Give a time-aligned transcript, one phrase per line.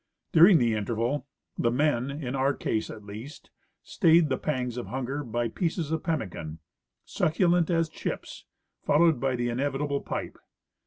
[0.31, 1.27] During this interval
[1.59, 3.51] the men, in our case at least,
[3.83, 6.57] stay the pangs of hunger by pieces of pemmican,
[7.05, 8.25] succulent as chip:?,
[8.83, 10.37] fol lowed by the inevitable pipe.